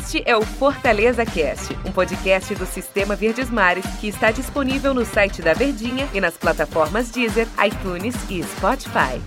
[0.00, 5.04] Este é o Fortaleza Cast, um podcast do Sistema Verdes Mares que está disponível no
[5.04, 9.20] site da Verdinha e nas plataformas Deezer, iTunes e Spotify.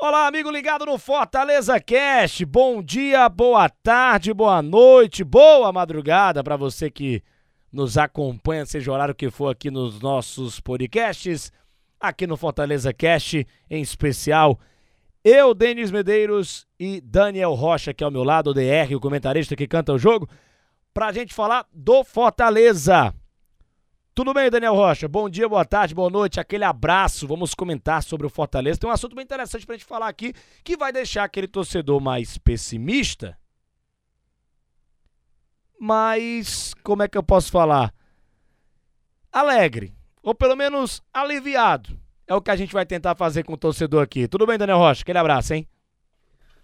[0.00, 2.42] Olá, amigo ligado no Fortaleza Cast.
[2.46, 7.22] Bom dia, boa tarde, boa noite, boa madrugada para você que
[7.70, 11.52] nos acompanha, seja o horário que for aqui nos nossos podcasts,
[12.00, 14.58] aqui no Fortaleza Cast em especial.
[15.24, 19.54] Eu, Denis Medeiros e Daniel Rocha, que é ao meu lado, o DR, o comentarista
[19.54, 20.28] que canta o jogo,
[20.92, 23.14] pra gente falar do Fortaleza.
[24.12, 25.06] Tudo bem, Daniel Rocha?
[25.06, 27.28] Bom dia, boa tarde, boa noite, aquele abraço.
[27.28, 28.80] Vamos comentar sobre o Fortaleza.
[28.80, 32.36] Tem um assunto bem interessante pra gente falar aqui que vai deixar aquele torcedor mais
[32.36, 33.38] pessimista.
[35.78, 37.94] Mas, como é que eu posso falar?
[39.30, 43.56] Alegre, ou pelo menos aliviado é o que a gente vai tentar fazer com o
[43.56, 44.26] torcedor aqui.
[44.28, 45.02] Tudo bem, Daniel Rocha?
[45.02, 45.66] Aquele abraço, hein?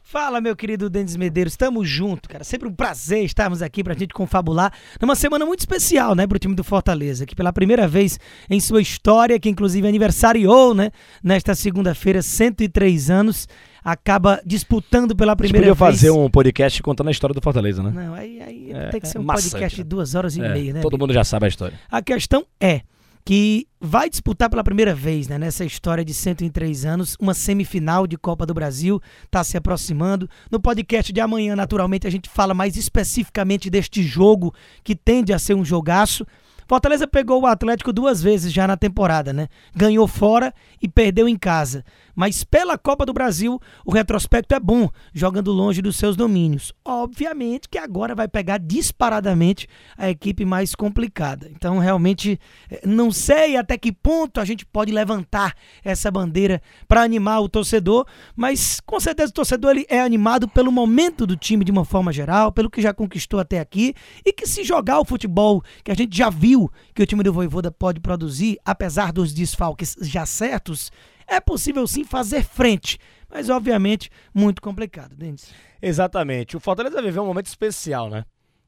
[0.02, 2.42] Fala, meu querido Denis Medeiros, estamos junto, cara.
[2.42, 6.54] Sempre um prazer estarmos aqui pra gente confabular numa semana muito especial, né, pro time
[6.54, 10.90] do Fortaleza, que pela primeira vez em sua história, que inclusive aniversariou, né,
[11.22, 13.46] nesta segunda-feira, 103 anos,
[13.84, 16.00] acaba disputando pela primeira a gente podia vez.
[16.00, 17.90] fazer um podcast contando a história do Fortaleza, né?
[17.94, 19.88] Não, aí, aí É, tem que ser é um maçante, podcast de né?
[19.90, 20.80] duas horas e É, meia, né?
[20.80, 21.04] todo amigo?
[21.04, 21.78] mundo já sabe a história.
[21.90, 22.80] A questão é
[23.28, 28.16] que vai disputar pela primeira vez, né, nessa história de 103 anos, uma semifinal de
[28.16, 30.30] Copa do Brasil, está se aproximando.
[30.50, 35.38] No podcast de amanhã, naturalmente, a gente fala mais especificamente deste jogo que tende a
[35.38, 36.26] ser um jogaço.
[36.66, 39.48] Fortaleza pegou o Atlético duas vezes já na temporada, né?
[39.76, 41.84] Ganhou fora e perdeu em casa.
[42.18, 46.72] Mas pela Copa do Brasil, o retrospecto é bom, jogando longe dos seus domínios.
[46.84, 51.48] Obviamente que agora vai pegar disparadamente a equipe mais complicada.
[51.48, 52.36] Então, realmente,
[52.68, 57.48] eh, não sei até que ponto a gente pode levantar essa bandeira para animar o
[57.48, 61.84] torcedor, mas com certeza o torcedor ele é animado pelo momento do time de uma
[61.84, 63.94] forma geral, pelo que já conquistou até aqui
[64.26, 67.32] e que se jogar o futebol que a gente já viu que o time do
[67.32, 70.90] Voivoda pode produzir, apesar dos desfalques já certos,
[71.28, 72.98] é possível sim fazer frente,
[73.30, 75.52] mas obviamente muito complicado, Denis.
[75.80, 76.56] Exatamente.
[76.56, 78.24] O Fortaleza viveu um momento especial, né?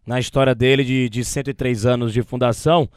[0.07, 2.89] Na história dele de, de 103 anos de fundação.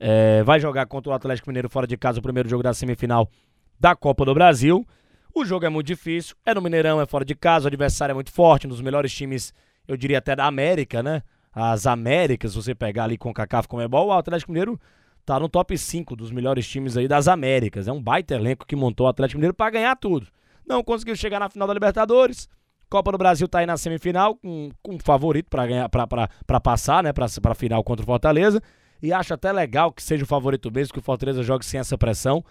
[0.00, 3.30] É, vai jogar contra o Atlético Mineiro fora de casa o primeiro jogo da semifinal
[3.78, 4.86] da Copa do Brasil.
[5.34, 8.14] O jogo é muito difícil, é no Mineirão, é fora de casa, o adversário é
[8.14, 9.52] muito forte, um dos melhores times,
[9.88, 11.22] eu diria até da América, né?
[11.54, 14.78] As Américas, você pegar ali com o Cacaf como é bom, o Atlético Mineiro
[15.24, 17.88] tá no top 5 dos melhores times aí das Américas.
[17.88, 20.26] É um baita elenco que montou o Atlético Mineiro para ganhar tudo.
[20.66, 22.48] Não conseguiu chegar na final da Libertadores.
[22.88, 27.12] Copa do Brasil tá aí na semifinal com, com favorito para ganhar para passar, né,
[27.12, 28.60] para final contra o Fortaleza.
[29.02, 31.96] E acho até legal que seja o favorito mesmo que o Fortaleza jogue sem essa
[31.96, 32.44] pressão.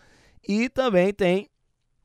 [0.47, 1.47] E também tem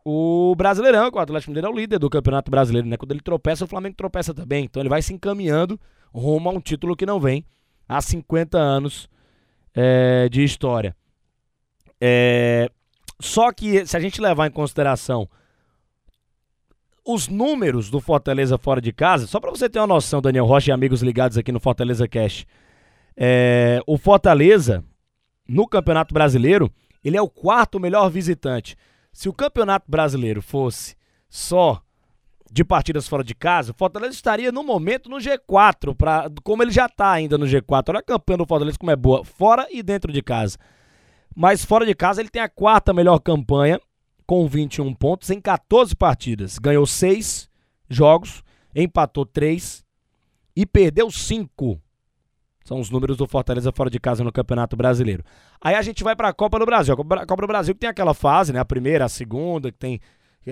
[0.05, 2.97] o Brasileirão, que o Atlético Mineiro é o líder do Campeonato Brasileiro, né?
[2.97, 4.65] Quando ele tropeça, o Flamengo tropeça também.
[4.65, 5.81] Então ele vai se encaminhando
[6.15, 7.45] rumo a um título que não vem
[7.89, 9.09] há 50 anos
[9.77, 10.97] é, de história.
[12.01, 12.71] É,
[13.21, 15.29] só que se a gente levar em consideração
[17.05, 20.71] os números do Fortaleza fora de casa, só para você ter uma noção, Daniel Rocha
[20.71, 22.47] e amigos ligados aqui no Fortaleza Cash,
[23.17, 24.83] é, o Fortaleza
[25.49, 26.73] no Campeonato Brasileiro
[27.05, 28.77] ele é o quarto melhor visitante.
[29.13, 30.97] Se o Campeonato Brasileiro fosse
[31.29, 31.81] só
[32.51, 36.71] de partidas fora de casa, o Fortaleza estaria no momento no G4, pra, como ele
[36.71, 37.91] já está ainda no G4.
[37.91, 40.57] Olha a campanha do Fortaleza como é boa, fora e dentro de casa.
[41.35, 43.81] Mas fora de casa ele tem a quarta melhor campanha,
[44.27, 46.59] com 21 pontos em 14 partidas.
[46.59, 47.49] Ganhou 6
[47.89, 48.43] jogos,
[48.75, 49.85] empatou 3
[50.55, 51.81] e perdeu 5.
[52.65, 55.23] São os números do Fortaleza fora de casa no Campeonato Brasileiro.
[55.61, 56.95] Aí a gente vai para a Copa do Brasil.
[56.95, 58.59] A Copa do Brasil que tem aquela fase, né?
[58.59, 60.01] A primeira, a segunda, que tem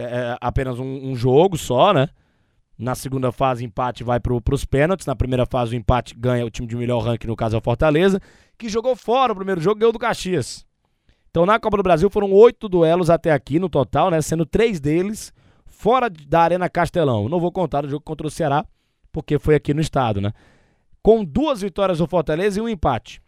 [0.00, 2.08] é, apenas um, um, jogo só, né?
[2.76, 5.06] Na segunda fase, empate vai para os pênaltis.
[5.06, 7.62] Na primeira fase, o empate ganha o time de melhor ranking, no caso é o
[7.62, 8.20] Fortaleza,
[8.58, 10.66] que jogou fora o primeiro jogo, ganhou do Caxias.
[11.30, 14.20] Então, na Copa do Brasil foram oito duelos até aqui no total, né?
[14.20, 15.32] Sendo três deles
[15.66, 17.28] fora da Arena Castelão.
[17.28, 18.64] Não vou contar o jogo contra o Ceará,
[19.12, 20.32] porque foi aqui no estado, né?
[21.02, 23.20] Com duas vitórias do Fortaleza e um empate.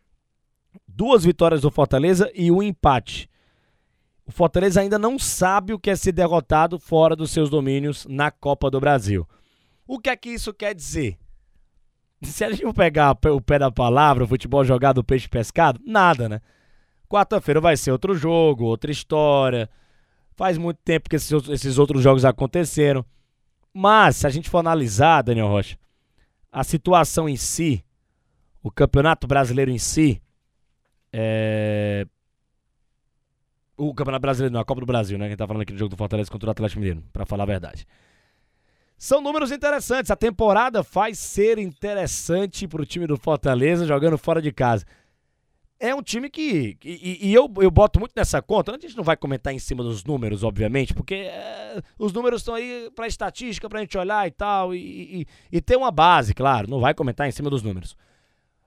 [0.87, 3.29] Duas vitórias do Fortaleza e um empate.
[4.27, 8.31] O Fortaleza ainda não sabe o que é ser derrotado fora dos seus domínios na
[8.31, 9.27] Copa do Brasil.
[9.87, 11.17] O que é que isso quer dizer?
[12.23, 15.81] Se a gente for pegar o pé da palavra, o futebol jogado, o peixe pescado,
[15.85, 16.41] nada, né?
[17.09, 19.71] Quarta-feira vai ser outro jogo, outra história.
[20.35, 23.05] Faz muito tempo que esses, outros jogos aconteceram.
[23.73, 25.79] Mas, se a gente for analisar, Daniel Rocha,
[26.51, 27.85] a situação em si,
[28.61, 30.21] o Campeonato Brasileiro em si,
[31.13, 32.07] é...
[33.77, 35.29] o Campeonato Brasileiro, não, a Copa do Brasil, né?
[35.29, 37.47] Gente tá falando aqui do jogo do Fortaleza contra o Atlético Mineiro, para falar a
[37.47, 37.87] verdade.
[38.99, 40.11] São números interessantes.
[40.11, 44.87] A temporada faz ser interessante para o time do Fortaleza jogando fora de casa.
[45.79, 46.79] É um time que.
[46.83, 48.75] E, e, eu, eu boto muito nessa conta.
[48.75, 52.55] A gente não vai comentar em cima dos números, obviamente, porque é, os números estão
[52.55, 54.75] aí para estatística, para a gente olhar e tal.
[54.75, 54.79] E,
[55.21, 56.71] e, e, ter uma base, claro.
[56.71, 57.95] Não vai comentar em cima dos números.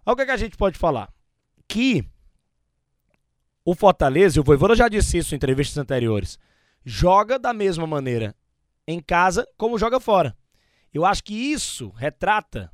[0.06, 1.12] O que, é que a gente pode falar.
[1.68, 2.06] Que
[3.66, 6.40] o Fortaleza, e o Voivoda já disse isso em entrevistas anteriores,
[6.84, 8.36] joga da mesma maneira
[8.88, 10.36] em casa como joga fora.
[10.94, 12.72] Eu acho que isso retrata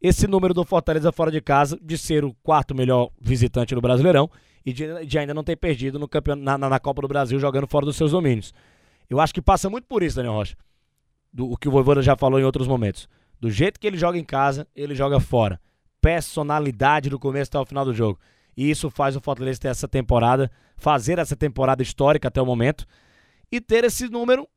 [0.00, 4.30] esse número do Fortaleza fora de casa de ser o quarto melhor visitante no Brasileirão
[4.64, 7.86] e de, de ainda não ter perdido no na, na, Copa do Brasil jogando fora
[7.86, 8.52] dos seus domínios.
[9.08, 10.56] Eu acho que passa muito por isso, Daniel Rocha.
[11.32, 13.08] Do, o que o Voivoda já falou em outros momentos.
[13.40, 15.60] Do jeito que ele joga em casa, ele joga fora.
[16.00, 18.18] Personalidade do começo até o final do jogo.
[18.58, 22.84] E isso faz o Fortaleza ter essa temporada, fazer essa temporada histórica até o momento
[23.52, 24.48] e ter esse número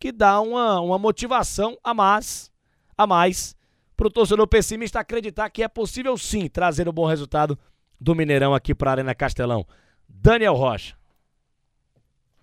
[0.00, 2.50] que dá uma, uma motivação a mais,
[2.98, 3.54] a mais
[3.96, 7.56] para o torcedor pessimista acreditar que é possível sim trazer um bom resultado
[8.00, 9.64] do Mineirão aqui para a Arena Castelão.
[10.08, 10.96] Daniel Rocha.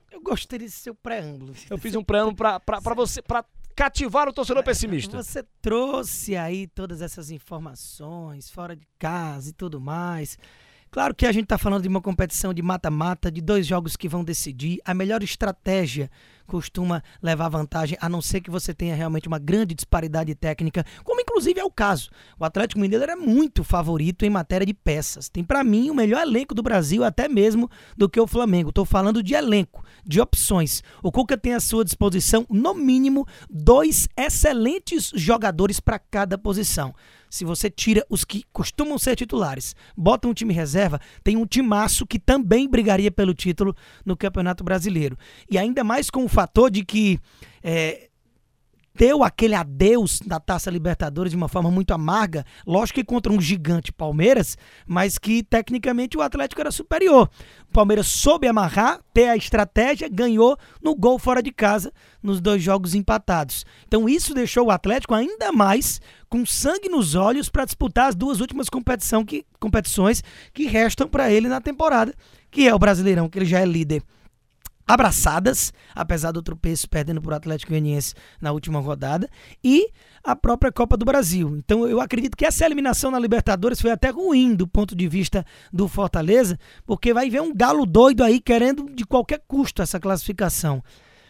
[0.09, 1.53] Eu gostei desse seu preâmbulo.
[1.69, 3.43] Eu fiz um preâmbulo para você, para
[3.75, 5.21] cativar o torcedor pessimista.
[5.21, 10.37] Você trouxe aí todas essas informações, fora de casa e tudo mais.
[10.93, 14.07] Claro que a gente está falando de uma competição de mata-mata, de dois jogos que
[14.07, 14.79] vão decidir.
[14.85, 16.07] A melhor estratégia
[16.45, 21.21] costuma levar vantagem, a não ser que você tenha realmente uma grande disparidade técnica, como
[21.21, 22.09] inclusive é o caso.
[22.39, 25.29] O Atlético Mineiro é muito favorito em matéria de peças.
[25.29, 28.69] Tem para mim o melhor elenco do Brasil, até mesmo do que o Flamengo.
[28.69, 30.83] Estou falando de elenco, de opções.
[31.01, 36.93] O Cuca tem à sua disposição, no mínimo, dois excelentes jogadores para cada posição
[37.33, 42.05] se você tira os que costumam ser titulares, bota um time reserva, tem um timaço
[42.05, 43.75] que também brigaria pelo título
[44.05, 45.17] no Campeonato Brasileiro.
[45.49, 47.19] E ainda mais com o fator de que
[47.63, 48.09] é,
[48.95, 53.41] deu aquele adeus da Taça Libertadores de uma forma muito amarga, lógico que contra um
[53.41, 57.29] gigante Palmeiras, mas que tecnicamente o Atlético era superior.
[57.69, 61.91] O Palmeiras soube amarrar, ter a estratégia, ganhou no gol fora de casa
[62.21, 63.65] nos dois jogos empatados.
[63.87, 65.99] Então isso deixou o Atlético ainda mais
[66.29, 71.31] com sangue nos olhos para disputar as duas últimas competição que, competições que restam para
[71.31, 72.13] ele na temporada,
[72.51, 74.03] que é o Brasileirão, que ele já é líder
[74.87, 79.29] abraçadas, apesar do tropeço perdendo para o Atlético Goianiense na última rodada,
[79.63, 79.89] e
[80.23, 81.55] a própria Copa do Brasil.
[81.57, 85.45] Então eu acredito que essa eliminação na Libertadores foi até ruim do ponto de vista
[85.71, 90.83] do Fortaleza, porque vai ver um galo doido aí querendo de qualquer custo essa classificação.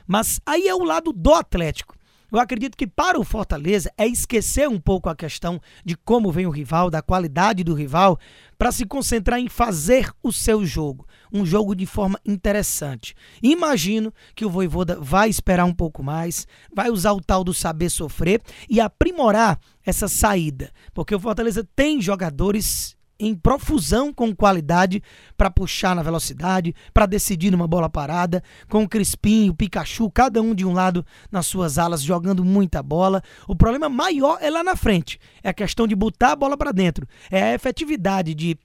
[0.08, 1.96] Mas aí é o lado do Atlético.
[2.34, 6.48] Eu acredito que para o Fortaleza é esquecer um pouco a questão de como vem
[6.48, 8.18] o rival, da qualidade do rival,
[8.58, 11.06] para se concentrar em fazer o seu jogo.
[11.32, 13.14] Um jogo de forma interessante.
[13.40, 17.92] Imagino que o Voivoda vai esperar um pouco mais, vai usar o tal do saber
[17.92, 20.72] sofrer e aprimorar essa saída.
[20.92, 25.02] Porque o Fortaleza tem jogadores em profusão com qualidade
[25.38, 30.42] para puxar na velocidade, para decidir numa bola parada, com o Crispim, o Pikachu, cada
[30.42, 33.22] um de um lado nas suas alas jogando muita bola.
[33.48, 36.72] O problema maior é lá na frente, é a questão de botar a bola para
[36.72, 38.58] dentro, é a efetividade de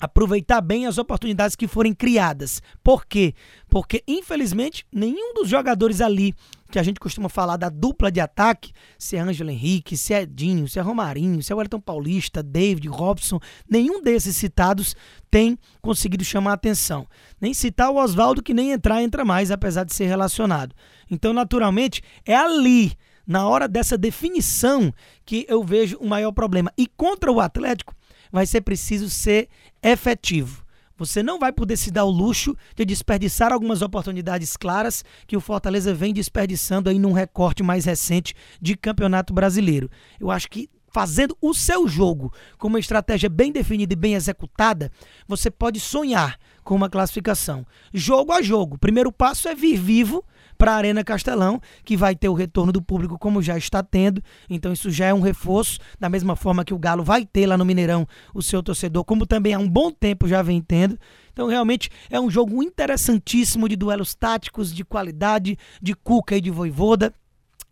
[0.00, 2.62] aproveitar bem as oportunidades que forem criadas.
[2.82, 3.34] Por quê?
[3.68, 6.34] Porque, infelizmente, nenhum dos jogadores ali
[6.70, 10.22] que a gente costuma falar da dupla de ataque, se é Ângelo Henrique, se é
[10.22, 13.38] Edinho, se é Romarinho, se é Wellington Paulista, David, Robson,
[13.68, 14.96] nenhum desses citados
[15.30, 17.06] tem conseguido chamar atenção.
[17.40, 20.74] Nem citar o Oswaldo, que nem entrar, entra mais, apesar de ser relacionado.
[21.10, 22.92] Então, naturalmente, é ali,
[23.26, 24.92] na hora dessa definição,
[25.24, 26.72] que eu vejo o maior problema.
[26.76, 27.94] E contra o Atlético,
[28.32, 29.48] vai ser preciso ser
[29.82, 30.64] efetivo.
[30.98, 35.40] Você não vai poder se dar o luxo de desperdiçar algumas oportunidades claras que o
[35.40, 39.90] Fortaleza vem desperdiçando aí num recorte mais recente de Campeonato Brasileiro.
[40.18, 44.90] Eu acho que fazendo o seu jogo com uma estratégia bem definida e bem executada,
[45.28, 47.66] você pode sonhar com uma classificação.
[47.92, 48.78] Jogo a jogo.
[48.78, 50.24] Primeiro passo é vir vivo
[50.56, 54.22] para a Arena Castelão, que vai ter o retorno do público como já está tendo.
[54.48, 57.56] Então isso já é um reforço, da mesma forma que o Galo vai ter lá
[57.56, 60.98] no Mineirão o seu torcedor, como também há um bom tempo já vem tendo.
[61.32, 66.50] Então realmente é um jogo interessantíssimo de duelos táticos, de qualidade, de Cuca e de
[66.50, 67.12] Voivoda.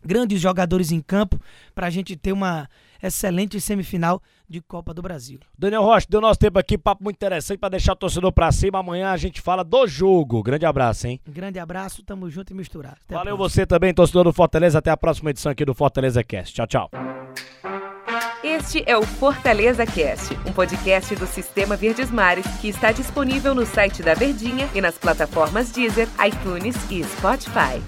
[0.03, 1.39] Grandes jogadores em campo
[1.73, 2.69] para a gente ter uma
[3.01, 5.39] excelente semifinal de Copa do Brasil.
[5.57, 8.79] Daniel Rocha, deu nosso tempo aqui, papo muito interessante para deixar o torcedor para cima.
[8.79, 10.43] Amanhã a gente fala do jogo.
[10.43, 11.19] Grande abraço, hein?
[11.27, 12.97] Grande abraço, tamo junto e misturado.
[13.05, 14.79] Até Valeu você também, torcedor do Fortaleza.
[14.79, 16.53] Até a próxima edição aqui do Fortaleza Cast.
[16.53, 16.89] Tchau, tchau.
[18.43, 23.65] Este é o Fortaleza Cast, um podcast do Sistema Verdes Mares que está disponível no
[23.65, 27.81] site da Verdinha e nas plataformas Deezer, iTunes e Spotify.